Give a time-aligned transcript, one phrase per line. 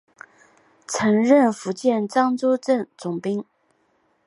[0.87, 3.45] 曾任福建漳州镇总兵。